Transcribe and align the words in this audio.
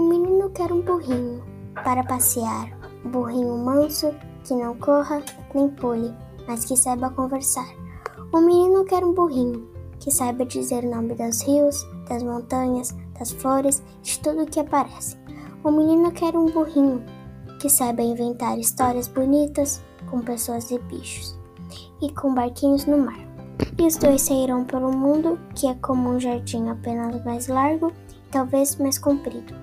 menino 0.00 0.50
quer 0.50 0.72
um 0.72 0.80
burrinho 0.80 1.42
para 1.82 2.04
passear, 2.04 2.70
um 3.04 3.10
burrinho 3.10 3.58
manso 3.58 4.14
que 4.44 4.54
não 4.54 4.76
corra 4.76 5.22
nem 5.54 5.68
pule, 5.68 6.14
mas 6.46 6.64
que 6.64 6.76
saiba 6.76 7.10
conversar. 7.10 7.66
O 8.32 8.40
menino 8.40 8.84
quer 8.84 9.04
um 9.04 9.12
burrinho 9.12 9.68
que 9.98 10.10
saiba 10.10 10.44
dizer 10.44 10.84
o 10.84 10.90
nome 10.90 11.14
dos 11.14 11.42
rios, 11.42 11.84
das 12.08 12.22
montanhas, 12.22 12.94
das 13.18 13.30
flores, 13.30 13.82
de 14.02 14.20
tudo 14.20 14.46
que 14.46 14.60
aparece. 14.60 15.16
O 15.64 15.70
menino 15.70 16.12
quer 16.12 16.36
um 16.36 16.46
burrinho 16.46 17.02
que 17.60 17.68
saiba 17.68 18.02
inventar 18.02 18.58
histórias 18.58 19.08
bonitas 19.08 19.82
com 20.10 20.20
pessoas 20.20 20.70
e 20.70 20.78
bichos 20.78 21.36
e 22.02 22.12
com 22.12 22.34
barquinhos 22.34 22.86
no 22.86 22.98
mar. 22.98 23.33
E 23.78 23.86
os 23.86 23.96
dois 23.96 24.22
saíram 24.22 24.64
pelo 24.64 24.92
mundo, 24.92 25.38
que 25.54 25.66
é 25.66 25.74
como 25.74 26.10
um 26.10 26.20
jardim 26.20 26.68
apenas 26.68 27.24
mais 27.24 27.48
largo 27.48 27.92
e 28.10 28.30
talvez 28.30 28.76
mais 28.76 28.98
comprido. 28.98 29.54